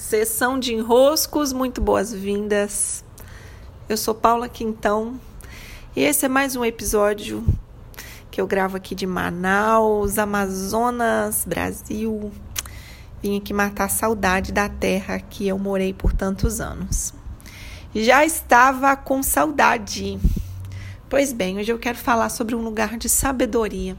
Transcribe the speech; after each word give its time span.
Sessão 0.00 0.58
de 0.58 0.72
enroscos, 0.72 1.52
muito 1.52 1.78
boas-vindas. 1.78 3.04
Eu 3.86 3.98
sou 3.98 4.14
Paula 4.14 4.48
Quintão 4.48 5.20
e 5.94 6.00
esse 6.02 6.24
é 6.24 6.28
mais 6.28 6.56
um 6.56 6.64
episódio 6.64 7.44
que 8.30 8.40
eu 8.40 8.46
gravo 8.46 8.78
aqui 8.78 8.94
de 8.94 9.06
Manaus, 9.06 10.18
Amazonas, 10.18 11.44
Brasil. 11.46 12.32
Vim 13.22 13.36
aqui 13.36 13.52
matar 13.52 13.84
a 13.84 13.88
saudade 13.90 14.52
da 14.52 14.70
terra 14.70 15.20
que 15.20 15.46
eu 15.46 15.58
morei 15.58 15.92
por 15.92 16.14
tantos 16.14 16.62
anos. 16.62 17.12
Já 17.94 18.24
estava 18.24 18.96
com 18.96 19.22
saudade. 19.22 20.18
Pois 21.10 21.30
bem, 21.30 21.58
hoje 21.58 21.72
eu 21.72 21.78
quero 21.78 21.98
falar 21.98 22.30
sobre 22.30 22.54
um 22.56 22.62
lugar 22.62 22.96
de 22.96 23.08
sabedoria. 23.08 23.94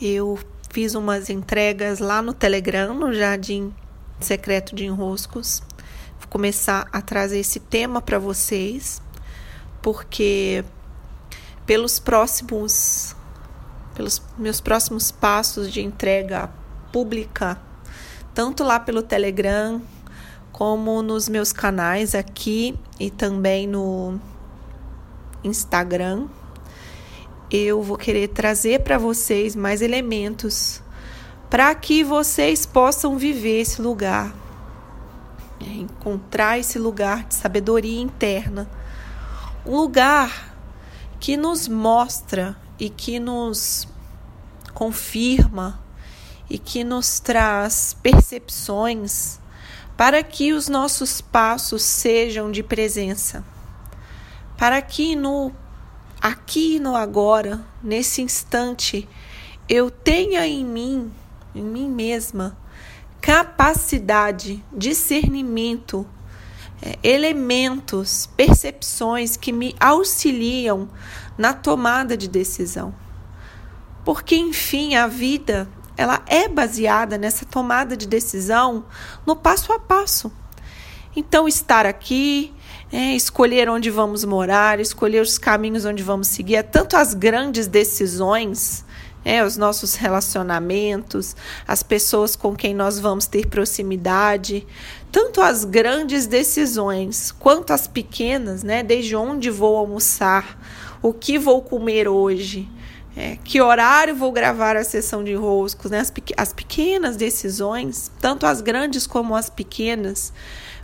Eu 0.00 0.38
fiz 0.70 0.94
umas 0.94 1.28
entregas 1.28 1.98
lá 1.98 2.22
no 2.22 2.32
Telegram, 2.32 2.94
no 2.94 3.12
Jardim 3.12 3.74
Secreto 4.20 4.74
de 4.74 4.84
Enroscos. 4.84 5.62
Vou 6.18 6.28
começar 6.28 6.88
a 6.92 7.00
trazer 7.00 7.38
esse 7.38 7.60
tema 7.60 8.00
para 8.00 8.18
vocês, 8.18 9.00
porque 9.80 10.64
pelos 11.64 11.98
próximos 11.98 13.14
pelos 13.94 14.22
meus 14.38 14.60
próximos 14.60 15.10
passos 15.10 15.72
de 15.72 15.82
entrega 15.82 16.48
pública, 16.92 17.60
tanto 18.32 18.62
lá 18.62 18.78
pelo 18.78 19.02
Telegram 19.02 19.82
como 20.52 21.02
nos 21.02 21.28
meus 21.28 21.52
canais 21.52 22.14
aqui 22.14 22.78
e 22.98 23.10
também 23.10 23.66
no 23.66 24.20
Instagram, 25.42 26.28
eu 27.50 27.82
vou 27.82 27.96
querer 27.96 28.28
trazer 28.28 28.82
para 28.82 28.98
vocês 28.98 29.56
mais 29.56 29.82
elementos 29.82 30.80
para 31.50 31.74
que 31.74 32.04
vocês 32.04 32.66
possam 32.66 33.16
viver 33.16 33.60
esse 33.60 33.80
lugar, 33.80 34.34
é, 35.60 35.64
encontrar 35.64 36.58
esse 36.58 36.78
lugar 36.78 37.24
de 37.24 37.34
sabedoria 37.34 38.00
interna, 38.00 38.68
um 39.64 39.76
lugar 39.76 40.54
que 41.18 41.36
nos 41.36 41.66
mostra 41.66 42.56
e 42.78 42.90
que 42.90 43.18
nos 43.18 43.88
confirma 44.74 45.80
e 46.48 46.58
que 46.58 46.84
nos 46.84 47.18
traz 47.18 47.96
percepções 48.02 49.40
para 49.96 50.22
que 50.22 50.52
os 50.52 50.68
nossos 50.68 51.20
passos 51.20 51.82
sejam 51.82 52.52
de 52.52 52.62
presença, 52.62 53.44
para 54.56 54.80
que 54.80 55.16
no 55.16 55.52
aqui 56.20 56.78
no 56.78 56.94
agora, 56.96 57.64
nesse 57.82 58.22
instante, 58.22 59.08
eu 59.68 59.90
tenha 59.90 60.46
em 60.46 60.64
mim 60.64 61.12
em 61.54 61.62
mim 61.62 61.88
mesma 61.88 62.56
capacidade, 63.20 64.64
discernimento, 64.72 66.06
é, 66.80 66.98
elementos, 67.02 68.28
percepções 68.36 69.36
que 69.36 69.52
me 69.52 69.74
auxiliam 69.80 70.88
na 71.36 71.52
tomada 71.52 72.16
de 72.16 72.28
decisão. 72.28 72.94
Porque, 74.04 74.36
enfim, 74.36 74.94
a 74.94 75.06
vida 75.06 75.68
ela 75.96 76.22
é 76.26 76.48
baseada 76.48 77.18
nessa 77.18 77.44
tomada 77.44 77.96
de 77.96 78.06
decisão 78.06 78.84
no 79.26 79.34
passo 79.34 79.72
a 79.72 79.78
passo. 79.78 80.30
Então, 81.14 81.48
estar 81.48 81.84
aqui, 81.84 82.54
é, 82.92 83.16
escolher 83.16 83.68
onde 83.68 83.90
vamos 83.90 84.24
morar, 84.24 84.78
escolher 84.78 85.20
os 85.20 85.36
caminhos 85.36 85.84
onde 85.84 86.02
vamos 86.02 86.28
seguir, 86.28 86.54
é 86.54 86.62
tanto 86.62 86.96
as 86.96 87.12
grandes 87.14 87.66
decisões 87.66 88.84
é, 89.28 89.44
os 89.44 89.58
nossos 89.58 89.94
relacionamentos, 89.94 91.36
as 91.66 91.82
pessoas 91.82 92.34
com 92.34 92.56
quem 92.56 92.74
nós 92.74 92.98
vamos 92.98 93.26
ter 93.26 93.46
proximidade, 93.46 94.66
tanto 95.12 95.42
as 95.42 95.66
grandes 95.66 96.26
decisões 96.26 97.30
quanto 97.30 97.74
as 97.74 97.86
pequenas, 97.86 98.62
né? 98.62 98.82
Desde 98.82 99.14
onde 99.14 99.50
vou 99.50 99.76
almoçar, 99.76 100.58
o 101.02 101.12
que 101.12 101.38
vou 101.38 101.60
comer 101.60 102.08
hoje, 102.08 102.66
é, 103.14 103.36
que 103.44 103.60
horário 103.60 104.16
vou 104.16 104.32
gravar 104.32 104.78
a 104.78 104.82
sessão 104.82 105.22
de 105.22 105.34
roscos, 105.34 105.90
né? 105.90 105.98
As, 105.98 106.10
as 106.34 106.52
pequenas 106.54 107.14
decisões, 107.14 108.10
tanto 108.18 108.46
as 108.46 108.62
grandes 108.62 109.06
como 109.06 109.36
as 109.36 109.50
pequenas, 109.50 110.32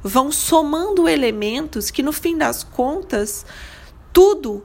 vão 0.03 0.31
somando 0.31 1.09
elementos 1.09 1.91
que 1.91 2.03
no 2.03 2.13
fim 2.13 2.37
das 2.37 2.63
contas 2.63 3.47
tudo 4.13 4.63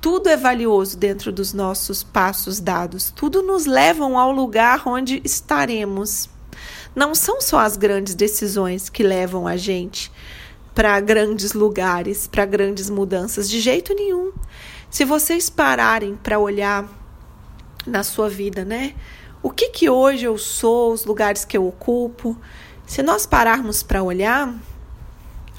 tudo 0.00 0.28
é 0.28 0.36
valioso 0.36 0.96
dentro 0.96 1.30
dos 1.30 1.52
nossos 1.52 2.02
passos 2.02 2.58
dados. 2.58 3.10
Tudo 3.10 3.42
nos 3.42 3.66
levam 3.66 4.18
ao 4.18 4.32
lugar 4.32 4.88
onde 4.88 5.20
estaremos. 5.24 6.28
Não 6.94 7.14
são 7.14 7.40
só 7.40 7.58
as 7.58 7.76
grandes 7.76 8.14
decisões 8.14 8.88
que 8.88 9.02
levam 9.02 9.46
a 9.46 9.56
gente 9.56 10.10
para 10.74 10.98
grandes 11.00 11.52
lugares, 11.52 12.26
para 12.26 12.46
grandes 12.46 12.88
mudanças, 12.88 13.50
de 13.50 13.60
jeito 13.60 13.94
nenhum. 13.94 14.32
Se 14.88 15.04
vocês 15.04 15.50
pararem 15.50 16.16
para 16.16 16.38
olhar 16.38 16.88
na 17.86 18.02
sua 18.02 18.28
vida, 18.28 18.64
né? 18.64 18.94
O 19.42 19.50
que 19.50 19.68
que 19.68 19.90
hoje 19.90 20.24
eu 20.24 20.38
sou, 20.38 20.92
os 20.92 21.04
lugares 21.04 21.44
que 21.44 21.56
eu 21.56 21.66
ocupo, 21.66 22.36
se 22.86 23.02
nós 23.02 23.26
pararmos 23.26 23.82
para 23.82 24.02
olhar, 24.02 24.54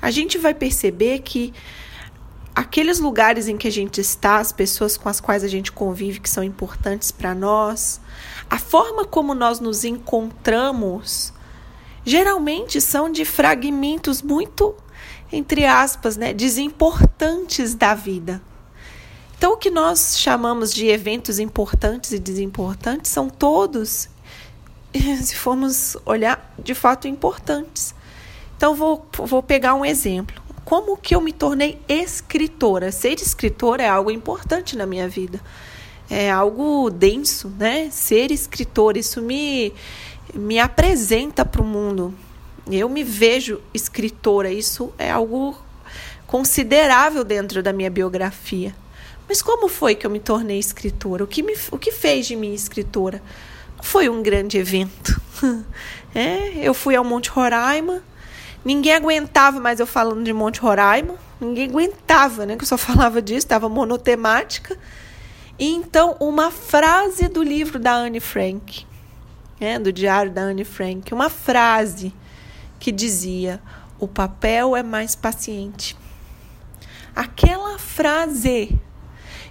a 0.02 0.12
gente 0.12 0.38
vai 0.38 0.54
perceber 0.54 1.20
que 1.20 1.54
aqueles 2.56 3.00
lugares 3.00 3.48
em 3.48 3.58
que 3.58 3.68
a 3.68 3.72
gente 3.72 4.02
está, 4.02 4.38
as 4.38 4.52
pessoas 4.52 4.98
com 4.98 5.10
as 5.10 5.20
quais 5.20 5.44
a 5.44 5.48
gente 5.48 5.72
convive 5.72 6.20
que 6.20 6.30
são 6.30 6.44
importantes 6.44 7.12
para 7.12 7.34
nós, 7.34 8.02
a 8.50 8.60
forma 8.60 9.06
como 9.06 9.34
nós 9.34 9.60
nos 9.60 9.84
encontramos, 9.84 11.34
geralmente 12.04 12.82
são 12.82 13.10
de 13.10 13.24
fragmentos 13.24 14.22
muito, 14.22 14.76
entre 15.32 15.66
aspas, 15.66 16.18
né, 16.18 16.34
desimportantes 16.34 17.74
da 17.74 17.94
vida. 17.94 18.42
Então, 19.38 19.54
o 19.54 19.58
que 19.58 19.72
nós 19.72 20.20
chamamos 20.20 20.72
de 20.74 20.88
eventos 20.88 21.40
importantes 21.40 22.12
e 22.12 22.20
desimportantes 22.20 23.10
são 23.10 23.30
todos, 23.30 24.10
se 24.94 25.36
formos 25.36 25.98
olhar, 26.06 26.54
de 26.60 26.76
fato 26.76 27.08
importantes. 27.08 27.96
Então, 28.56 28.76
vou, 28.76 29.04
vou 29.18 29.42
pegar 29.42 29.74
um 29.74 29.84
exemplo 29.84 30.41
como 30.72 30.96
que 30.96 31.14
eu 31.14 31.20
me 31.20 31.34
tornei 31.34 31.82
escritora? 31.86 32.94
Ser 32.94 33.22
escritora 33.22 33.84
é 33.84 33.90
algo 33.90 34.10
importante 34.10 34.78
na 34.78 34.86
minha 34.86 35.06
vida. 35.06 35.38
É 36.10 36.32
algo 36.32 36.90
denso, 36.90 37.50
né? 37.60 37.90
Ser 37.92 38.32
escritora, 38.32 38.98
isso 38.98 39.22
me, 39.22 39.74
me 40.34 40.60
apresenta 40.60 41.44
para 41.44 41.62
o 41.62 41.66
mundo. 41.66 42.14
Eu 42.72 42.88
me 42.88 43.04
vejo 43.04 43.60
escritora, 43.74 44.50
isso 44.50 44.94
é 44.98 45.12
algo 45.12 45.62
considerável 46.26 47.26
dentro 47.26 47.62
da 47.62 47.74
minha 47.74 47.90
biografia. 47.90 48.74
Mas 49.28 49.42
como 49.42 49.68
foi 49.68 49.94
que 49.94 50.08
eu 50.08 50.10
me 50.10 50.22
tornei 50.22 50.58
escritora? 50.58 51.26
O 51.26 51.28
que, 51.28 51.44
me, 51.44 51.54
o 51.70 51.78
que 51.78 51.92
fez 51.92 52.28
de 52.28 52.38
mim 52.38 52.54
escritora? 52.54 53.22
Foi 53.82 54.08
um 54.08 54.24
grande 54.24 54.58
evento. 54.58 55.20
É, 56.14 56.68
eu 56.68 56.74
fui 56.74 56.94
ao 56.94 57.06
Monte 57.06 57.30
Roraima, 57.30 58.04
Ninguém 58.64 58.94
aguentava 58.94 59.60
mais 59.60 59.80
eu 59.80 59.88
falando 59.88 60.24
de 60.24 60.32
Monte 60.32 60.60
Roraima. 60.60 61.16
Ninguém 61.40 61.68
aguentava, 61.68 62.46
né? 62.46 62.56
Que 62.56 62.64
eu 62.64 62.68
só 62.68 62.78
falava 62.80 63.22
disso, 63.22 63.40
estava 63.40 63.68
monotemática. 63.68 64.78
E 65.58 65.68
então, 65.68 66.16
uma 66.20 66.52
frase 66.52 67.28
do 67.28 67.44
livro 67.44 67.80
da 67.80 67.94
Anne 67.94 68.20
Frank, 68.20 68.86
né, 69.60 69.78
do 69.78 69.92
diário 69.92 70.32
da 70.32 70.42
Anne 70.42 70.64
Frank, 70.64 71.14
uma 71.14 71.30
frase 71.30 72.14
que 72.80 72.92
dizia: 72.92 73.62
O 74.00 74.08
papel 74.08 74.76
é 74.76 74.84
mais 74.84 75.16
paciente. 75.16 75.98
Aquela 77.16 77.78
frase 77.78 78.80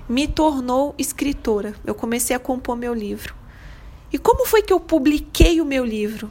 me 0.09 0.27
tornou 0.27 0.94
escritora. 0.98 1.75
Eu 1.84 1.94
comecei 1.94 2.34
a 2.34 2.38
compor 2.38 2.77
meu 2.77 2.94
livro. 2.94 3.34
E 4.12 4.19
como 4.19 4.44
foi 4.44 4.62
que 4.62 4.72
eu 4.72 4.81
publiquei 4.81 5.60
o 5.60 5.65
meu 5.65 5.84
livro? 5.84 6.31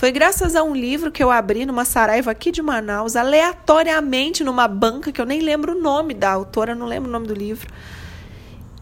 Foi 0.00 0.10
graças 0.10 0.56
a 0.56 0.62
um 0.62 0.74
livro 0.74 1.12
que 1.12 1.22
eu 1.22 1.30
abri 1.30 1.66
numa 1.66 1.84
saraiva 1.84 2.30
aqui 2.30 2.50
de 2.50 2.62
Manaus, 2.62 3.16
aleatoriamente 3.16 4.42
numa 4.42 4.66
banca, 4.66 5.12
que 5.12 5.20
eu 5.20 5.26
nem 5.26 5.42
lembro 5.42 5.76
o 5.76 5.78
nome 5.78 6.14
da 6.14 6.30
autora, 6.30 6.74
não 6.74 6.86
lembro 6.86 7.10
o 7.10 7.12
nome 7.12 7.26
do 7.26 7.34
livro. 7.34 7.68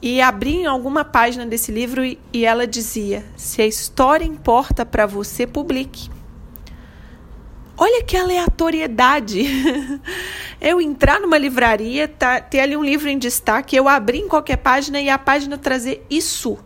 E 0.00 0.20
abri 0.20 0.58
em 0.58 0.66
alguma 0.66 1.04
página 1.04 1.44
desse 1.44 1.72
livro 1.72 2.04
e, 2.04 2.20
e 2.32 2.44
ela 2.44 2.68
dizia: 2.68 3.24
Se 3.36 3.60
a 3.60 3.66
história 3.66 4.24
importa 4.24 4.86
para 4.86 5.06
você, 5.06 5.44
publique. 5.44 6.08
Olha 7.76 8.04
que 8.04 8.16
aleatoriedade. 8.16 9.42
Eu 10.62 10.80
entrar 10.80 11.18
numa 11.18 11.36
livraria, 11.36 12.06
tá, 12.06 12.40
ter 12.40 12.60
ali 12.60 12.76
um 12.76 12.84
livro 12.84 13.08
em 13.08 13.18
destaque, 13.18 13.74
eu 13.74 13.88
abrir 13.88 14.18
em 14.18 14.28
qualquer 14.28 14.56
página 14.56 15.00
e 15.00 15.08
a 15.08 15.18
página 15.18 15.58
trazer 15.58 16.04
isso. 16.08 16.58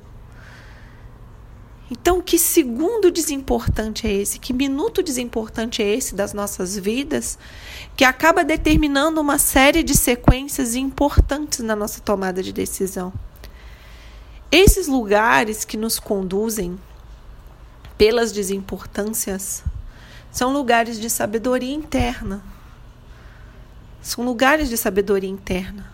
Então, 1.90 2.22
que 2.22 2.38
segundo 2.38 3.10
desimportante 3.10 4.06
é 4.06 4.12
esse? 4.12 4.38
Que 4.38 4.52
minuto 4.52 5.02
desimportante 5.02 5.82
é 5.82 5.94
esse 5.94 6.14
das 6.14 6.32
nossas 6.32 6.76
vidas 6.76 7.38
que 7.96 8.04
acaba 8.04 8.44
determinando 8.44 9.20
uma 9.20 9.38
série 9.38 9.82
de 9.82 9.94
sequências 9.94 10.74
importantes 10.74 11.58
na 11.58 11.76
nossa 11.76 12.00
tomada 12.00 12.42
de 12.42 12.52
decisão? 12.52 13.12
Esses 14.50 14.86
lugares 14.86 15.64
que 15.64 15.76
nos 15.76 15.98
conduzem 15.98 16.78
pelas 17.98 18.32
desimportâncias 18.32 19.62
são 20.30 20.52
lugares 20.52 20.98
de 20.98 21.10
sabedoria 21.10 21.74
interna. 21.74 22.42
São 24.00 24.24
lugares 24.24 24.68
de 24.68 24.76
sabedoria 24.76 25.28
interna. 25.28 25.90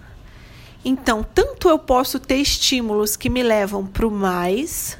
Então, 0.84 1.22
tanto 1.22 1.68
eu 1.68 1.78
posso 1.78 2.18
ter 2.18 2.36
estímulos 2.36 3.16
que 3.16 3.28
me 3.28 3.42
levam 3.42 3.84
para 3.84 4.06
o 4.06 4.10
mais, 4.10 4.96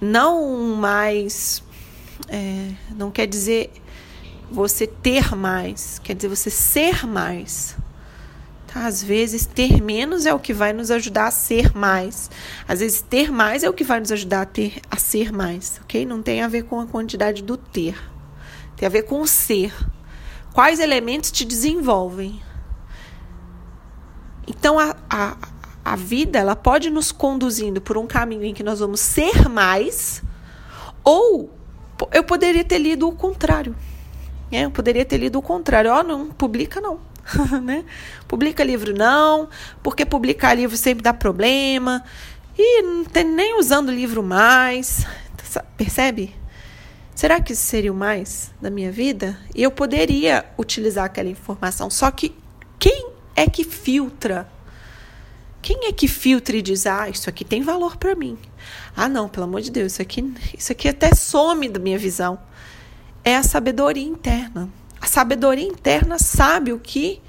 não 0.00 0.74
mais, 0.76 1.62
é, 2.28 2.72
não 2.96 3.10
quer 3.10 3.26
dizer 3.26 3.70
você 4.50 4.86
ter 4.86 5.34
mais, 5.36 5.98
quer 5.98 6.14
dizer 6.14 6.28
você 6.28 6.50
ser 6.50 7.06
mais. 7.06 7.76
Tá? 8.66 8.86
Às 8.86 9.02
vezes, 9.02 9.46
ter 9.46 9.82
menos 9.82 10.26
é 10.26 10.32
o 10.32 10.38
que 10.38 10.54
vai 10.54 10.72
nos 10.72 10.90
ajudar 10.90 11.26
a 11.26 11.30
ser 11.30 11.76
mais. 11.76 12.30
Às 12.68 12.80
vezes, 12.80 13.02
ter 13.02 13.30
mais 13.30 13.62
é 13.62 13.68
o 13.68 13.72
que 13.72 13.84
vai 13.84 14.00
nos 14.00 14.12
ajudar 14.12 14.42
a, 14.42 14.46
ter, 14.46 14.80
a 14.90 14.96
ser 14.96 15.32
mais, 15.32 15.80
ok? 15.82 16.06
Não 16.06 16.22
tem 16.22 16.40
a 16.40 16.48
ver 16.48 16.64
com 16.64 16.80
a 16.80 16.86
quantidade 16.86 17.42
do 17.42 17.56
ter. 17.56 17.96
Tem 18.76 18.86
a 18.86 18.90
ver 18.90 19.02
com 19.02 19.20
o 19.20 19.26
ser. 19.26 19.74
Quais 20.52 20.80
elementos 20.80 21.30
te 21.30 21.44
desenvolvem? 21.44 22.40
Então, 24.46 24.78
a, 24.78 24.96
a, 25.08 25.36
a 25.84 25.96
vida 25.96 26.38
ela 26.38 26.54
pode 26.54 26.90
nos 26.90 27.10
conduzindo 27.10 27.80
por 27.80 27.96
um 27.96 28.06
caminho 28.06 28.44
em 28.44 28.54
que 28.54 28.62
nós 28.62 28.80
vamos 28.80 29.00
ser 29.00 29.48
mais, 29.48 30.22
ou 31.02 31.50
eu 32.12 32.24
poderia 32.24 32.64
ter 32.64 32.78
lido 32.78 33.08
o 33.08 33.12
contrário. 33.12 33.74
É, 34.52 34.64
eu 34.64 34.70
poderia 34.70 35.04
ter 35.04 35.18
lido 35.18 35.38
o 35.38 35.42
contrário. 35.42 35.92
Ó, 35.92 36.00
oh, 36.00 36.02
não 36.02 36.30
publica 36.30 36.80
não. 36.80 36.98
né? 37.62 37.84
Publica 38.26 38.64
livro 38.64 38.94
não, 38.94 39.48
porque 39.82 40.04
publicar 40.04 40.54
livro 40.54 40.76
sempre 40.76 41.02
dá 41.02 41.14
problema. 41.14 42.02
E 42.58 42.82
não 42.82 43.04
tem 43.04 43.24
nem 43.24 43.58
usando 43.58 43.90
livro 43.92 44.22
mais. 44.22 45.06
Percebe? 45.76 46.34
Será 47.14 47.40
que 47.40 47.52
isso 47.52 47.62
seria 47.62 47.92
o 47.92 47.96
mais 47.96 48.52
da 48.60 48.70
minha 48.70 48.90
vida? 48.90 49.38
E 49.54 49.62
eu 49.62 49.70
poderia 49.70 50.44
utilizar 50.58 51.04
aquela 51.04 51.28
informação. 51.28 51.90
Só 51.90 52.10
que 52.10 52.34
quem 52.78 53.10
é 53.36 53.46
que 53.46 53.62
filtra? 53.62 54.48
Quem 55.62 55.86
é 55.86 55.92
que 55.92 56.08
filtra 56.08 56.56
e 56.56 56.62
diz: 56.62 56.86
"Ah, 56.86 57.08
isso 57.08 57.28
aqui 57.28 57.44
tem 57.44 57.62
valor 57.62 57.96
para 57.96 58.14
mim"? 58.14 58.38
Ah, 58.96 59.08
não, 59.08 59.28
pelo 59.28 59.44
amor 59.44 59.60
de 59.60 59.70
Deus, 59.70 59.92
isso 59.92 60.02
aqui, 60.02 60.34
isso 60.56 60.72
aqui 60.72 60.88
até 60.88 61.14
some 61.14 61.68
da 61.68 61.78
minha 61.78 61.98
visão. 61.98 62.38
É 63.22 63.36
a 63.36 63.42
sabedoria 63.42 64.06
interna. 64.06 64.68
A 65.00 65.06
sabedoria 65.06 65.66
interna 65.66 66.18
sabe 66.18 66.72
o 66.72 66.78
que 66.78 67.20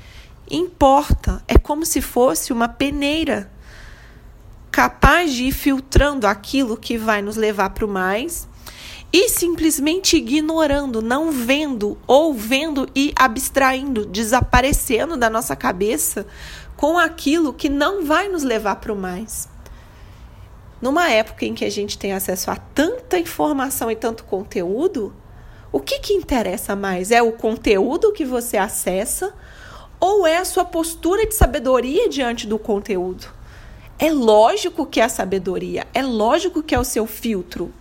importa. 0.49 1.43
É 1.47 1.57
como 1.57 1.85
se 1.85 2.01
fosse 2.01 2.51
uma 2.51 2.67
peneira 2.67 3.51
capaz 4.71 5.33
de 5.33 5.45
ir 5.45 5.51
filtrando 5.51 6.25
aquilo 6.25 6.77
que 6.77 6.97
vai 6.97 7.21
nos 7.21 7.35
levar 7.35 7.71
para 7.71 7.85
o 7.85 7.89
mais 7.89 8.47
e 9.13 9.27
simplesmente 9.27 10.15
ignorando, 10.15 11.01
não 11.01 11.31
vendo 11.31 11.97
ou 12.07 12.33
vendo 12.33 12.87
e 12.95 13.11
abstraindo, 13.13 14.05
desaparecendo 14.05 15.17
da 15.17 15.29
nossa 15.29 15.53
cabeça 15.53 16.25
com 16.81 16.97
aquilo 16.97 17.53
que 17.53 17.69
não 17.69 18.03
vai 18.03 18.27
nos 18.27 18.41
levar 18.41 18.77
para 18.77 18.91
o 18.91 18.95
mais. 18.95 19.47
Numa 20.81 21.11
época 21.11 21.45
em 21.45 21.53
que 21.53 21.63
a 21.63 21.69
gente 21.69 21.95
tem 21.95 22.11
acesso 22.11 22.49
a 22.49 22.55
tanta 22.55 23.19
informação 23.19 23.91
e 23.91 23.95
tanto 23.95 24.23
conteúdo, 24.23 25.13
o 25.71 25.79
que, 25.79 25.99
que 25.99 26.13
interessa 26.13 26.75
mais? 26.75 27.11
É 27.11 27.21
o 27.21 27.33
conteúdo 27.33 28.11
que 28.11 28.25
você 28.25 28.57
acessa 28.57 29.31
ou 29.99 30.25
é 30.25 30.37
a 30.37 30.43
sua 30.43 30.65
postura 30.65 31.27
de 31.27 31.35
sabedoria 31.35 32.09
diante 32.09 32.47
do 32.47 32.57
conteúdo? 32.57 33.27
É 33.99 34.11
lógico 34.11 34.83
que 34.83 34.99
é 34.99 35.03
a 35.03 35.09
sabedoria, 35.09 35.85
é 35.93 36.01
lógico 36.01 36.63
que 36.63 36.73
é 36.73 36.79
o 36.79 36.83
seu 36.83 37.05
filtro. 37.05 37.71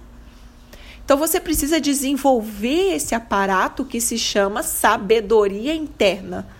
Então 1.02 1.16
você 1.16 1.40
precisa 1.40 1.80
desenvolver 1.80 2.96
esse 2.96 3.14
aparato 3.14 3.82
que 3.82 3.98
se 3.98 4.18
chama 4.18 4.62
sabedoria 4.62 5.74
interna. 5.74 6.59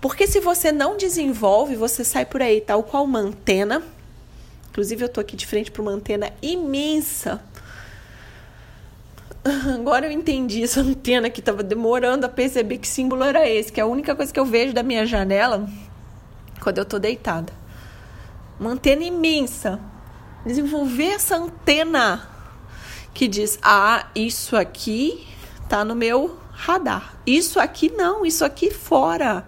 Porque 0.00 0.26
se 0.26 0.40
você 0.40 0.70
não 0.70 0.96
desenvolve, 0.96 1.74
você 1.74 2.04
sai 2.04 2.24
por 2.24 2.40
aí 2.40 2.60
tal 2.60 2.82
qual 2.82 3.04
uma 3.04 3.18
antena. 3.18 3.82
Inclusive 4.70 5.04
eu 5.04 5.08
tô 5.08 5.20
aqui 5.20 5.36
de 5.36 5.46
frente 5.46 5.70
para 5.70 5.82
uma 5.82 5.90
antena 5.90 6.32
imensa 6.40 7.42
Agora 9.74 10.06
eu 10.06 10.12
entendi 10.12 10.62
essa 10.62 10.80
antena 10.80 11.30
que 11.30 11.40
estava 11.40 11.62
demorando 11.62 12.26
a 12.26 12.28
perceber 12.28 12.78
que 12.78 12.88
símbolo 12.88 13.24
era 13.24 13.48
esse, 13.48 13.72
que 13.72 13.80
é 13.80 13.82
a 13.82 13.86
única 13.86 14.14
coisa 14.14 14.32
que 14.32 14.40
eu 14.40 14.44
vejo 14.44 14.72
da 14.72 14.82
minha 14.82 15.06
janela 15.06 15.68
quando 16.60 16.78
eu 16.78 16.82
estou 16.82 16.98
deitada. 16.98 17.52
Uma 18.58 18.70
antena 18.70 19.04
imensa. 19.04 19.80
Desenvolver 20.44 21.10
essa 21.10 21.36
antena 21.36 22.28
que 23.12 23.28
diz: 23.28 23.58
"Ah, 23.62 24.06
isso 24.14 24.56
aqui 24.56 25.26
tá 25.68 25.84
no 25.84 25.94
meu 25.94 26.38
radar. 26.52 27.14
Isso 27.26 27.60
aqui 27.60 27.90
não, 27.90 28.24
isso 28.24 28.44
aqui 28.44 28.70
fora". 28.70 29.44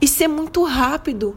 E 0.00 0.08
ser 0.08 0.28
muito 0.28 0.62
rápido. 0.64 1.36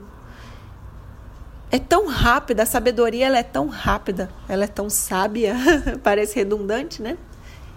É 1.70 1.78
tão 1.78 2.08
rápida, 2.08 2.64
a 2.64 2.66
sabedoria 2.66 3.26
ela 3.26 3.38
é 3.38 3.44
tão 3.44 3.68
rápida, 3.68 4.30
ela 4.48 4.64
é 4.64 4.68
tão 4.68 4.90
sábia, 4.90 5.56
parece 6.02 6.36
redundante, 6.36 7.02
né? 7.02 7.18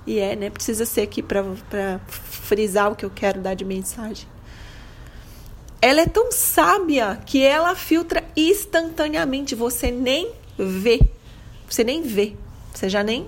E 0.07 0.19
é, 0.19 0.37
né? 0.37 0.49
Precisa 0.49 0.87
ser 0.87 1.03
aqui 1.03 1.23
para 1.23 1.45
frisar 2.07 2.93
o 2.93 2.97
que 2.97 3.05
eu 3.05 3.11
quero 3.11 3.41
dar 3.41 3.55
de 3.55 3.65
mensagem. 3.65 4.29
Ela 5.83 6.03
é 6.03 6.07
tão 6.07 6.31
sábia 6.31 7.21
que 7.25 7.43
ela 7.43 7.75
filtra 7.75 8.23
instantaneamente. 8.37 9.55
Você 9.55 9.91
nem 9.91 10.31
vê. 10.59 11.01
Você 11.69 11.83
nem 11.83 12.03
vê. 12.03 12.35
Você 12.73 12.89
já 12.89 13.03
nem. 13.03 13.27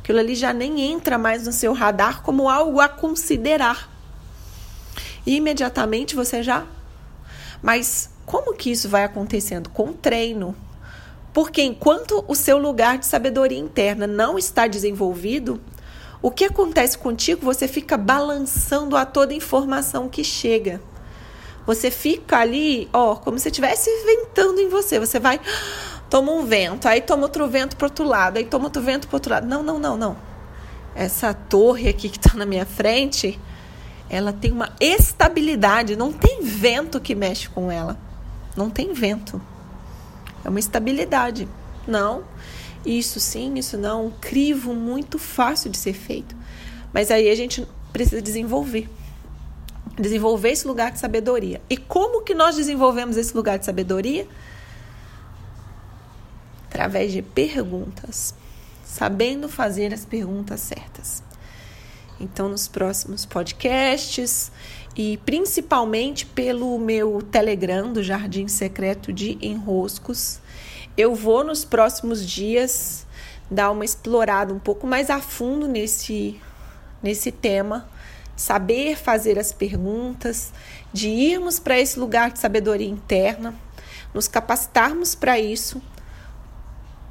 Aquilo 0.00 0.18
ali 0.18 0.34
já 0.34 0.52
nem 0.52 0.80
entra 0.80 1.16
mais 1.16 1.46
no 1.46 1.52
seu 1.52 1.72
radar 1.72 2.22
como 2.22 2.48
algo 2.48 2.80
a 2.80 2.88
considerar. 2.88 3.93
E 5.26 5.36
imediatamente 5.36 6.14
você 6.14 6.42
já. 6.42 6.66
Mas 7.62 8.10
como 8.26 8.54
que 8.54 8.70
isso 8.70 8.88
vai 8.88 9.04
acontecendo? 9.04 9.70
Com 9.70 9.92
treino, 9.92 10.54
porque 11.34 11.62
enquanto 11.62 12.24
o 12.28 12.34
seu 12.36 12.58
lugar 12.58 12.96
de 12.96 13.06
sabedoria 13.06 13.58
interna 13.58 14.06
não 14.06 14.38
está 14.38 14.68
desenvolvido, 14.68 15.60
o 16.22 16.30
que 16.30 16.44
acontece 16.44 16.96
contigo? 16.96 17.44
Você 17.44 17.66
fica 17.66 17.96
balançando 17.96 18.96
a 18.96 19.04
toda 19.04 19.34
informação 19.34 20.08
que 20.08 20.22
chega. 20.22 20.80
Você 21.66 21.90
fica 21.90 22.38
ali, 22.38 22.88
ó, 22.92 23.16
como 23.16 23.38
se 23.38 23.48
estivesse 23.48 23.90
ventando 24.06 24.60
em 24.60 24.68
você. 24.68 25.00
Você 25.00 25.18
vai, 25.18 25.40
toma 26.08 26.30
um 26.30 26.46
vento, 26.46 26.86
aí 26.86 27.00
toma 27.00 27.24
outro 27.24 27.48
vento 27.48 27.76
pro 27.76 27.88
outro 27.88 28.04
lado, 28.04 28.36
aí 28.36 28.44
toma 28.44 28.66
outro 28.66 28.80
vento 28.80 29.08
pro 29.08 29.16
outro 29.16 29.32
lado. 29.32 29.46
Não, 29.46 29.62
não, 29.62 29.78
não, 29.78 29.96
não. 29.96 30.16
Essa 30.94 31.34
torre 31.34 31.88
aqui 31.88 32.08
que 32.08 32.16
está 32.16 32.38
na 32.38 32.46
minha 32.46 32.64
frente, 32.64 33.40
ela 34.08 34.32
tem 34.32 34.52
uma 34.52 34.70
estabilidade, 34.80 35.96
não 35.96 36.12
tem 36.12 36.42
vento 36.42 37.00
que 37.00 37.14
mexe 37.14 37.48
com 37.48 37.70
ela. 37.70 37.98
Não 38.56 38.70
tem 38.70 38.92
vento. 38.92 39.40
É 40.44 40.48
uma 40.48 40.60
estabilidade. 40.60 41.48
Não, 41.86 42.24
isso 42.84 43.18
sim, 43.18 43.54
isso 43.58 43.76
não. 43.76 44.06
Um 44.06 44.10
crivo 44.10 44.74
muito 44.74 45.18
fácil 45.18 45.70
de 45.70 45.78
ser 45.78 45.94
feito. 45.94 46.36
Mas 46.92 47.10
aí 47.10 47.28
a 47.28 47.34
gente 47.34 47.66
precisa 47.92 48.20
desenvolver. 48.20 48.88
Desenvolver 49.98 50.50
esse 50.50 50.66
lugar 50.66 50.92
de 50.92 50.98
sabedoria. 50.98 51.60
E 51.68 51.76
como 51.76 52.22
que 52.22 52.34
nós 52.34 52.56
desenvolvemos 52.56 53.16
esse 53.16 53.34
lugar 53.34 53.58
de 53.58 53.64
sabedoria? 53.64 54.26
Através 56.68 57.12
de 57.12 57.22
perguntas. 57.22 58.34
Sabendo 58.84 59.48
fazer 59.48 59.92
as 59.92 60.04
perguntas 60.04 60.60
certas. 60.60 60.93
Então, 62.20 62.48
nos 62.48 62.68
próximos 62.68 63.26
podcasts 63.26 64.52
e 64.96 65.16
principalmente 65.18 66.24
pelo 66.24 66.78
meu 66.78 67.20
Telegram 67.22 67.92
do 67.92 68.02
Jardim 68.02 68.46
Secreto 68.46 69.12
de 69.12 69.36
Enroscos, 69.42 70.38
eu 70.96 71.14
vou 71.14 71.42
nos 71.42 71.64
próximos 71.64 72.24
dias 72.24 73.04
dar 73.50 73.70
uma 73.72 73.84
explorada 73.84 74.54
um 74.54 74.58
pouco 74.58 74.86
mais 74.86 75.10
a 75.10 75.20
fundo 75.20 75.66
nesse, 75.66 76.40
nesse 77.02 77.32
tema, 77.32 77.88
saber 78.36 78.96
fazer 78.96 79.38
as 79.38 79.52
perguntas, 79.52 80.52
de 80.92 81.08
irmos 81.08 81.58
para 81.58 81.78
esse 81.78 81.98
lugar 81.98 82.30
de 82.30 82.38
sabedoria 82.38 82.88
interna, 82.88 83.54
nos 84.14 84.28
capacitarmos 84.28 85.16
para 85.16 85.38
isso 85.40 85.82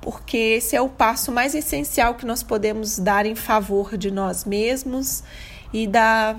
porque 0.04 0.38
esse 0.38 0.76
é 0.76 0.82
o 0.82 0.90
passo 0.90 1.32
mais 1.32 1.56
essencial 1.56 2.16
que 2.16 2.26
nós 2.26 2.44
podemos 2.44 3.00
dar 3.00 3.26
em 3.26 3.36
favor 3.36 3.98
de 3.98 4.12
nós 4.12 4.44
mesmos 4.44 5.24
e 5.72 5.88
da 5.88 6.36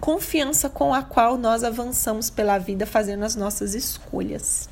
confiança 0.00 0.68
com 0.68 0.92
a 0.92 1.02
qual 1.02 1.38
nós 1.38 1.62
avançamos 1.62 2.28
pela 2.28 2.58
vida 2.58 2.84
fazendo 2.86 3.24
as 3.24 3.36
nossas 3.36 3.74
escolhas. 3.74 4.68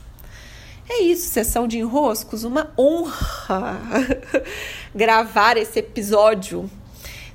É 0.89 1.03
isso, 1.03 1.31
sessão 1.31 1.69
de 1.69 1.79
enroscos, 1.79 2.43
uma 2.43 2.73
honra 2.77 3.79
gravar 4.95 5.57
esse 5.57 5.79
episódio 5.79 6.69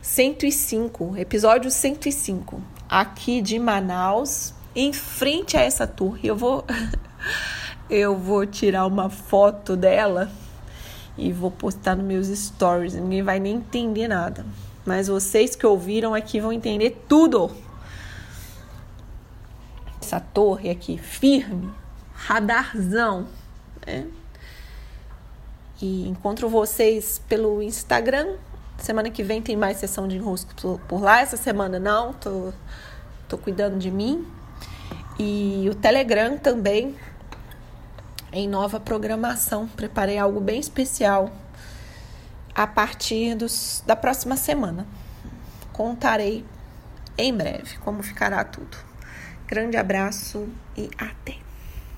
105, 0.01 1.15
episódio 1.17 1.71
105, 1.71 2.61
aqui 2.89 3.41
de 3.41 3.57
Manaus, 3.57 4.53
em 4.75 4.91
frente 4.91 5.55
a 5.55 5.61
essa 5.61 5.87
torre. 5.87 6.27
Eu 6.27 6.35
vou 6.35 6.65
eu 7.89 8.17
vou 8.17 8.45
tirar 8.45 8.85
uma 8.85 9.09
foto 9.09 9.75
dela 9.77 10.29
e 11.17 11.31
vou 11.31 11.51
postar 11.51 11.95
nos 11.95 12.05
meus 12.05 12.27
stories. 12.27 12.93
Ninguém 12.93 13.23
vai 13.23 13.39
nem 13.39 13.55
entender 13.55 14.07
nada. 14.07 14.45
mas 14.85 15.07
vocês 15.07 15.55
que 15.55 15.65
ouviram 15.65 16.13
aqui 16.13 16.39
vão 16.39 16.51
entender 16.51 17.03
tudo. 17.07 17.51
Essa 20.01 20.19
torre 20.19 20.69
aqui, 20.69 20.97
firme, 20.97 21.71
radarzão. 22.13 23.27
Né? 23.85 24.07
E 25.81 26.07
encontro 26.07 26.49
vocês 26.49 27.21
pelo 27.29 27.61
Instagram. 27.61 28.35
Semana 28.77 29.11
que 29.11 29.21
vem 29.21 29.41
tem 29.41 29.55
mais 29.55 29.77
sessão 29.77 30.07
de 30.07 30.17
enrosco 30.17 30.79
por 30.87 31.01
lá. 31.01 31.21
Essa 31.21 31.37
semana 31.37 31.79
não, 31.79 32.13
tô, 32.13 32.51
tô 33.27 33.37
cuidando 33.37 33.77
de 33.77 33.91
mim. 33.91 34.25
E 35.19 35.67
o 35.69 35.75
Telegram 35.75 36.37
também, 36.37 36.95
em 38.31 38.47
nova 38.47 38.79
programação. 38.79 39.67
Preparei 39.67 40.17
algo 40.17 40.39
bem 40.39 40.59
especial 40.59 41.31
a 42.53 42.67
partir 42.67 43.35
dos, 43.35 43.83
da 43.85 43.95
próxima 43.95 44.35
semana. 44.35 44.85
Contarei 45.71 46.45
em 47.17 47.33
breve 47.33 47.77
como 47.79 48.03
ficará 48.03 48.43
tudo. 48.43 48.77
Grande 49.47 49.77
abraço 49.77 50.47
e 50.77 50.89
até! 50.97 51.50